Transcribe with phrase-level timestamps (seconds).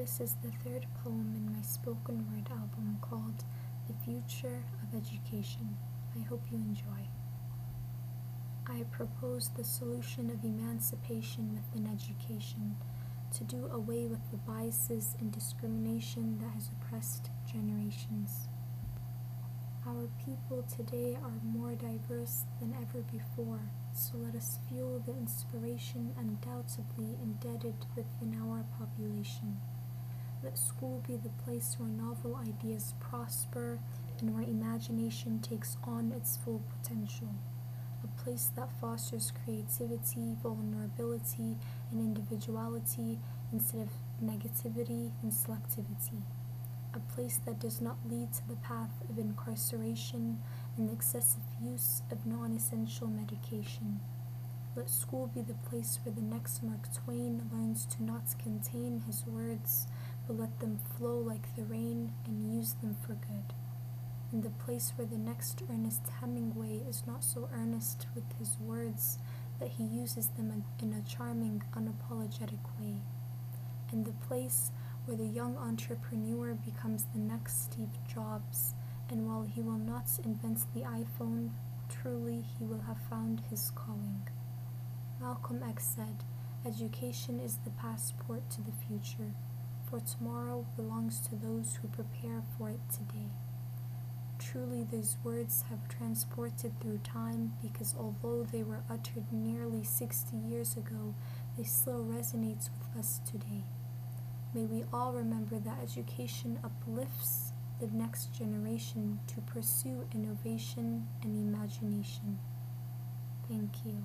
[0.00, 3.44] This is the third poem in my spoken word album called
[3.86, 5.76] The Future of Education.
[6.18, 7.04] I hope you enjoy.
[8.66, 12.76] I propose the solution of emancipation within education
[13.36, 18.48] to do away with the biases and discrimination that has oppressed generations.
[19.86, 23.60] Our people today are more diverse than ever before,
[23.92, 29.60] so let us fuel the inspiration undoubtedly embedded within our population.
[30.42, 33.78] Let school be the place where novel ideas prosper
[34.18, 37.34] and where imagination takes on its full potential.
[38.02, 41.58] A place that fosters creativity, vulnerability,
[41.90, 43.18] and individuality
[43.52, 43.90] instead of
[44.24, 46.22] negativity and selectivity
[46.94, 50.38] a place that does not lead to the path of incarceration
[50.76, 54.00] and excessive use of non essential medication.
[54.76, 59.24] Let school be the place where the next Mark Twain learns to not contain his
[59.26, 59.86] words,
[60.30, 63.52] but let them flow like the rain and use them for good.
[64.30, 69.18] And the place where the next Ernest Hemingway is not so earnest with his words
[69.58, 72.98] that he uses them in a charming, unapologetic way.
[73.90, 74.70] And the place
[75.04, 78.74] where the young entrepreneur becomes the next Steve Jobs,
[79.08, 81.50] and while he will not invent the iPhone,
[81.88, 84.28] truly he will have found his calling.
[85.20, 86.22] Malcolm X said,
[86.64, 89.34] Education is the passport to the future,
[89.90, 93.26] for tomorrow belongs to those who prepare for it today.
[94.38, 100.76] Truly, these words have transported through time because although they were uttered nearly 60 years
[100.76, 101.14] ago,
[101.58, 103.64] they still resonate with us today.
[104.54, 112.38] May we all remember that education uplifts the next generation to pursue innovation and imagination.
[113.48, 114.04] Thank you.